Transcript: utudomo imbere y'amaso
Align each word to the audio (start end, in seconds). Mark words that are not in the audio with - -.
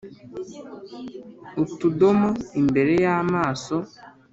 utudomo 1.63 2.29
imbere 2.61 2.91
y'amaso 3.05 3.75